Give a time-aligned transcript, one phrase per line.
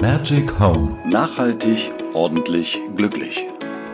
[0.00, 0.98] Magic Home.
[1.04, 3.46] Nachhaltig, ordentlich, glücklich.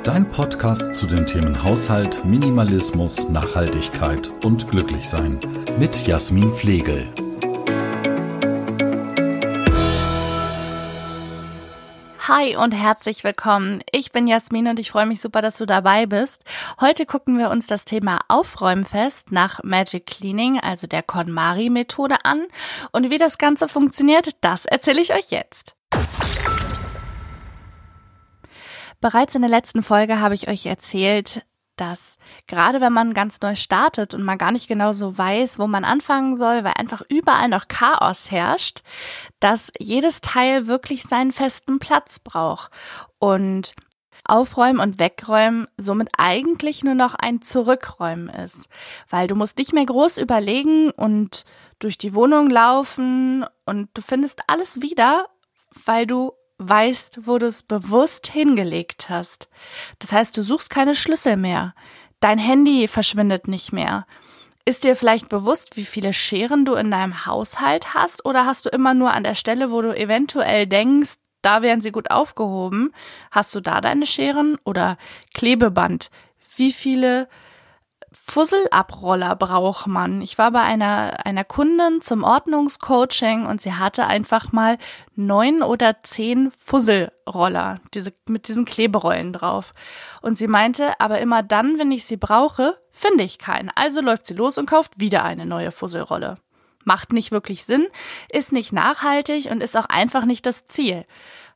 [0.05, 5.41] Dein Podcast zu den Themen Haushalt, Minimalismus, Nachhaltigkeit und Glücklichsein.
[5.80, 7.09] Mit Jasmin Flegel.
[12.29, 13.82] Hi und herzlich willkommen.
[13.91, 16.45] Ich bin Jasmin und ich freue mich super, dass du dabei bist.
[16.80, 22.46] Heute gucken wir uns das Thema Aufräumfest nach Magic Cleaning, also der KonMari-Methode an.
[22.93, 25.77] Und wie das Ganze funktioniert, das erzähle ich euch jetzt.
[29.07, 31.46] Bereits in der letzten Folge habe ich euch erzählt,
[31.77, 35.69] dass gerade wenn man ganz neu startet und man gar nicht genau so weiß, wo
[35.69, 38.83] man anfangen soll, weil einfach überall noch Chaos herrscht,
[39.39, 42.73] dass jedes Teil wirklich seinen festen Platz braucht.
[43.20, 43.77] Und
[44.25, 48.69] Aufräumen und Wegräumen somit eigentlich nur noch ein Zurückräumen ist,
[49.09, 51.45] weil du musst nicht mehr groß überlegen und
[51.79, 55.29] durch die Wohnung laufen und du findest alles wieder,
[55.85, 59.49] weil du weißt, wo du es bewusst hingelegt hast.
[59.99, 61.75] Das heißt, du suchst keine Schlüssel mehr.
[62.21, 64.07] Dein Handy verschwindet nicht mehr.
[64.65, 68.71] Ist dir vielleicht bewusst, wie viele Scheren du in deinem Haushalt hast oder hast du
[68.71, 72.93] immer nur an der Stelle, wo du eventuell denkst, da wären sie gut aufgehoben,
[73.31, 74.98] hast du da deine Scheren oder
[75.35, 76.11] Klebeband?
[76.57, 77.29] Wie viele
[78.19, 80.20] Fusselabroller braucht man.
[80.20, 84.78] Ich war bei einer, einer Kundin zum Ordnungscoaching und sie hatte einfach mal
[85.14, 89.75] neun oder zehn Fusselroller, diese, mit diesen Kleberollen drauf.
[90.23, 93.70] Und sie meinte, aber immer dann, wenn ich sie brauche, finde ich keinen.
[93.75, 96.39] Also läuft sie los und kauft wieder eine neue Fusselrolle.
[96.84, 97.86] Macht nicht wirklich Sinn,
[98.30, 101.05] ist nicht nachhaltig und ist auch einfach nicht das Ziel.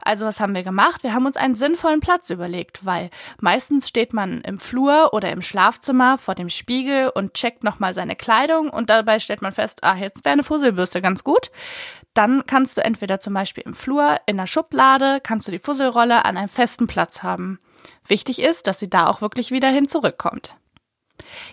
[0.03, 1.03] Also was haben wir gemacht?
[1.03, 5.43] Wir haben uns einen sinnvollen Platz überlegt, weil meistens steht man im Flur oder im
[5.43, 9.97] Schlafzimmer vor dem Spiegel und checkt nochmal seine Kleidung und dabei stellt man fest, ah,
[9.97, 11.51] jetzt wäre eine Fusselbürste ganz gut.
[12.15, 16.25] Dann kannst du entweder zum Beispiel im Flur, in der Schublade, kannst du die Fusselrolle
[16.25, 17.61] an einem festen Platz haben.
[18.07, 20.57] Wichtig ist, dass sie da auch wirklich wieder hin zurückkommt.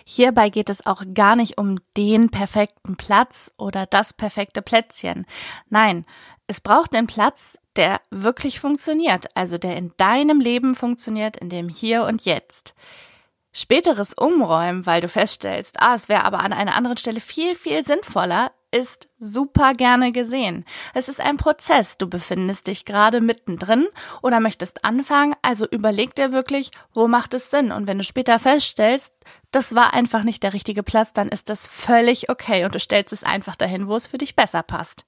[0.04, 5.26] Hierbei geht es auch gar nicht um den perfekten Platz oder das perfekte Plätzchen.
[5.68, 6.06] Nein,
[6.48, 11.68] es braucht einen Platz, der wirklich funktioniert, also der in deinem Leben funktioniert, in dem
[11.68, 12.74] Hier und Jetzt.
[13.52, 17.84] Späteres Umräumen, weil du feststellst, ah, es wäre aber an einer anderen Stelle viel, viel
[17.84, 20.64] sinnvoller, ist super gerne gesehen.
[20.94, 21.96] Es ist ein Prozess.
[21.96, 23.86] Du befindest dich gerade mittendrin
[24.22, 27.72] oder möchtest anfangen, also überleg dir wirklich, wo macht es Sinn?
[27.72, 29.14] Und wenn du später feststellst,
[29.50, 33.12] das war einfach nicht der richtige Platz, dann ist das völlig okay und du stellst
[33.12, 35.04] es einfach dahin, wo es für dich besser passt.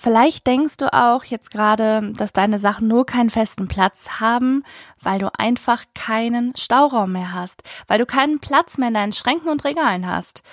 [0.00, 4.62] Vielleicht denkst du auch jetzt gerade, dass deine Sachen nur keinen festen Platz haben,
[5.02, 9.48] weil du einfach keinen Stauraum mehr hast, weil du keinen Platz mehr in deinen Schränken
[9.48, 10.44] und Regalen hast.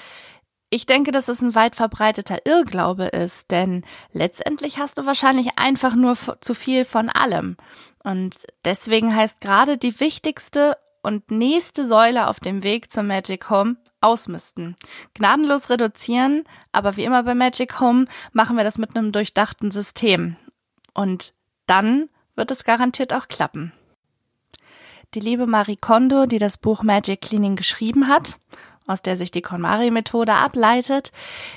[0.71, 5.93] Ich denke, dass es ein weit verbreiteter Irrglaube ist, denn letztendlich hast du wahrscheinlich einfach
[5.93, 7.55] nur zu viel von allem.
[8.03, 13.77] Und deswegen heißt gerade die wichtigste und nächste Säule auf dem Weg zum Magic Home
[14.01, 14.75] ausmisten.
[15.13, 20.35] Gnadenlos reduzieren, aber wie immer bei Magic Home machen wir das mit einem durchdachten System.
[20.93, 21.33] Und
[21.67, 23.71] dann wird es garantiert auch klappen.
[25.13, 28.37] Die liebe Marie Kondo, die das Buch Magic Cleaning geschrieben hat
[28.87, 31.11] aus der sich die KonMari-Methode ableitet,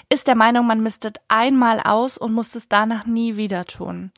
[0.08, 4.12] ist der Meinung, man mistet einmal aus und muss es danach nie wieder tun.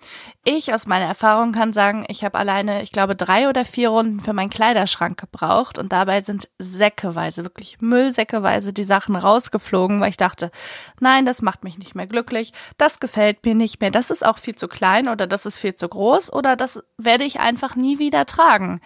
[0.44, 4.20] Ich aus meiner Erfahrung kann sagen, ich habe alleine, ich glaube, drei oder vier Runden
[4.20, 10.16] für meinen Kleiderschrank gebraucht und dabei sind säckeweise, wirklich Müllsäckeweise die Sachen rausgeflogen, weil ich
[10.16, 10.52] dachte,
[11.00, 14.38] nein, das macht mich nicht mehr glücklich, das gefällt mir nicht mehr, das ist auch
[14.38, 17.98] viel zu klein oder das ist viel zu groß oder das werde ich einfach nie
[17.98, 18.80] wieder tragen.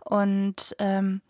[0.00, 1.20] Und ähm,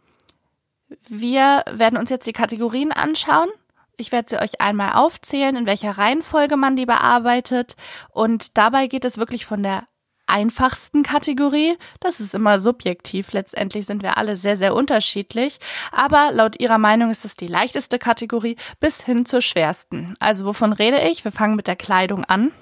[1.08, 3.48] wir werden uns jetzt die Kategorien anschauen.
[3.97, 7.76] Ich werde sie euch einmal aufzählen, in welcher Reihenfolge man die bearbeitet.
[8.10, 9.84] Und dabei geht es wirklich von der
[10.26, 11.76] einfachsten Kategorie.
[12.00, 13.32] Das ist immer subjektiv.
[13.32, 15.58] Letztendlich sind wir alle sehr, sehr unterschiedlich.
[15.92, 20.14] Aber laut ihrer Meinung ist es die leichteste Kategorie bis hin zur schwersten.
[20.19, 21.25] Also wovon rede ich?
[21.25, 22.52] Wir fangen mit der Kleidung an.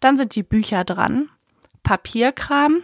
[0.00, 1.30] Dann sind die Bücher dran.
[1.82, 2.82] Papierkram,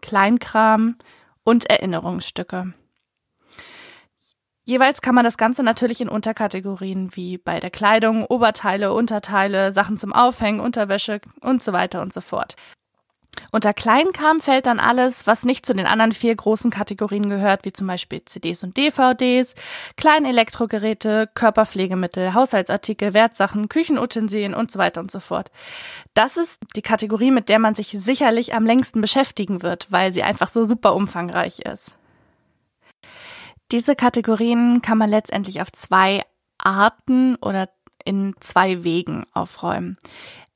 [0.00, 0.96] Kleinkram
[1.44, 2.72] und Erinnerungsstücke.
[4.70, 9.98] Jeweils kann man das Ganze natürlich in Unterkategorien wie bei der Kleidung, Oberteile, Unterteile, Sachen
[9.98, 12.54] zum Aufhängen, Unterwäsche und so weiter und so fort.
[13.50, 17.72] Unter Kleinkram fällt dann alles, was nicht zu den anderen vier großen Kategorien gehört, wie
[17.72, 19.56] zum Beispiel CDs und DVDs,
[19.96, 25.50] Kleinelektrogeräte, Körperpflegemittel, Haushaltsartikel, Wertsachen, Küchenutensilien und so weiter und so fort.
[26.14, 30.22] Das ist die Kategorie, mit der man sich sicherlich am längsten beschäftigen wird, weil sie
[30.22, 31.92] einfach so super umfangreich ist.
[33.72, 36.22] Diese Kategorien kann man letztendlich auf zwei
[36.58, 37.68] Arten oder
[38.04, 39.98] in zwei Wegen aufräumen.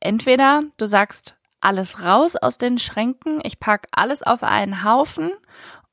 [0.01, 5.31] Entweder du sagst, alles raus aus den Schränken, ich pack alles auf einen Haufen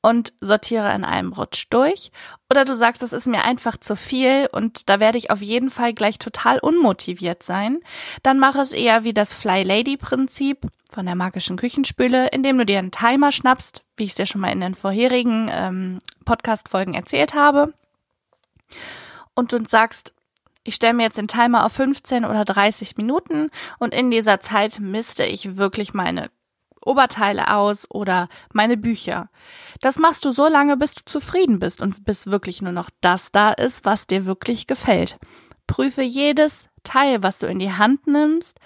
[0.02, 2.10] und sortiere in einem Rutsch durch.
[2.50, 5.70] Oder du sagst, es ist mir einfach zu viel und da werde ich auf jeden
[5.70, 7.80] Fall gleich total unmotiviert sein.
[8.22, 12.66] Dann mach es eher wie das Fly Lady Prinzip von der magischen Küchenspüle, indem du
[12.66, 16.94] dir einen Timer schnappst, wie ich es dir schon mal in den vorherigen ähm, Podcast-Folgen
[16.94, 17.72] erzählt habe.
[19.34, 20.12] Und du sagst,
[20.64, 24.78] ich stelle mir jetzt den Timer auf 15 oder 30 Minuten und in dieser Zeit
[24.78, 26.30] misste ich wirklich meine
[26.84, 29.28] Oberteile aus oder meine Bücher.
[29.80, 33.32] Das machst du so lange, bis du zufrieden bist und bis wirklich nur noch das
[33.32, 35.18] da ist, was dir wirklich gefällt.
[35.66, 38.58] Prüfe jedes Teil, was du in die Hand nimmst.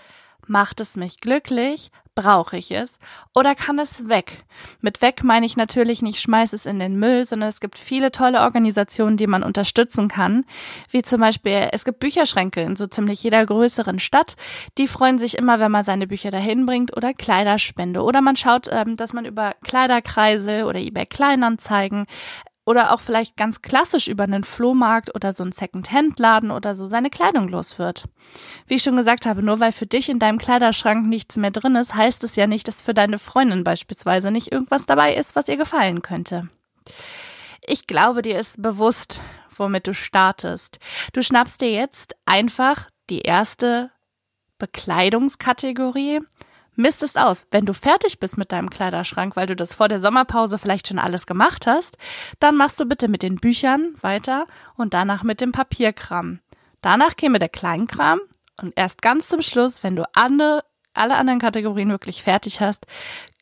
[0.47, 1.91] Macht es mich glücklich?
[2.17, 2.99] Brauche ich es
[3.35, 4.43] oder kann es weg?
[4.81, 8.11] Mit weg meine ich natürlich nicht schmeiß es in den Müll, sondern es gibt viele
[8.11, 10.47] tolle Organisationen, die man unterstützen kann.
[10.91, 14.37] Wie zum Beispiel, es gibt Bücherschränke in so ziemlich jeder größeren Stadt.
[14.79, 18.03] Die freuen sich immer, wenn man seine Bücher dahin bringt oder Kleiderspende.
[18.03, 22.07] Oder man schaut, ähm, dass man über Kleiderkreise oder eBay Kleinanzeigen
[22.67, 27.11] oder auch vielleicht ganz klassisch über einen Flohmarkt oder so einen Second-Hand-Laden oder so seine
[27.11, 28.05] Kleidung los wird.
[28.67, 31.77] Wie ich schon gesagt habe, nur weil für dich in deinem Kleiderschrank nichts mehr drin
[31.77, 35.49] ist, heißt es ja nicht, dass für deine Freundin beispielsweise nicht irgendwas dabei ist, was
[35.49, 36.49] ihr gefallen könnte.
[37.65, 39.21] Ich glaube, dir ist bewusst,
[39.57, 40.81] womit du startest.
[41.13, 43.91] Du schnappst dir jetzt einfach die erste
[44.59, 46.21] Bekleidungskategorie
[46.77, 47.47] mistest aus.
[47.51, 50.99] Wenn du fertig bist mit deinem Kleiderschrank, weil du das vor der Sommerpause vielleicht schon
[50.99, 51.97] alles gemacht hast,
[52.41, 54.47] dann machst du bitte mit den Büchern weiter
[54.77, 56.41] und danach mit dem Papierkram.
[56.81, 58.21] Danach käme der Kleinkram
[58.63, 60.65] und erst ganz zum Schluss, wenn du andere,
[60.95, 62.87] alle anderen Kategorien wirklich fertig hast,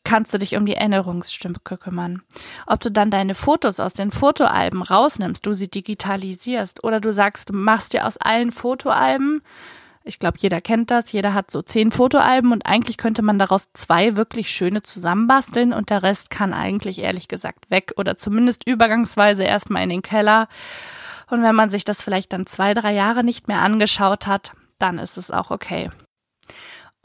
[0.03, 2.21] kannst du dich um die Erinnerungsstücke kümmern.
[2.67, 7.49] Ob du dann deine Fotos aus den Fotoalben rausnimmst, du sie digitalisierst oder du sagst,
[7.49, 9.41] du machst dir aus allen Fotoalben
[10.05, 11.11] ich glaube, jeder kennt das.
[11.11, 15.89] Jeder hat so zehn Fotoalben und eigentlich könnte man daraus zwei wirklich schöne zusammenbasteln und
[15.89, 20.47] der Rest kann eigentlich ehrlich gesagt weg oder zumindest übergangsweise erstmal in den Keller.
[21.29, 24.99] Und wenn man sich das vielleicht dann zwei, drei Jahre nicht mehr angeschaut hat, dann
[24.99, 25.89] ist es auch okay.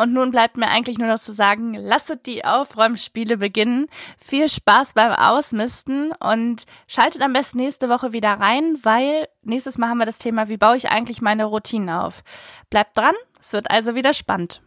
[0.00, 3.88] Und nun bleibt mir eigentlich nur noch zu sagen, lasset die Aufräumspiele beginnen.
[4.17, 9.91] Viel Spaß beim Ausmisten und schaltet am besten nächste Woche wieder rein, weil nächstes Mal
[9.91, 12.25] haben wir das Thema, wie baue ich eigentlich meine Routinen auf.
[12.70, 13.12] Bleibt dran,
[13.43, 14.62] es wird also wieder spannend.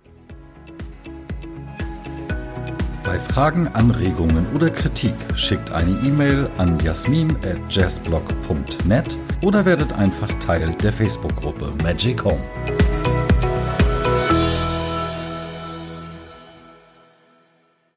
[3.03, 10.93] Bei Fragen, Anregungen oder Kritik schickt eine E-Mail an jasmin@jazzblog.net oder werdet einfach Teil der
[10.93, 12.43] Facebook-Gruppe Magic Home.